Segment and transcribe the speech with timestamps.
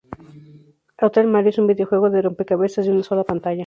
[0.99, 3.59] Hotel Mario es un videojuego de rompecabezas de una sola pantalla.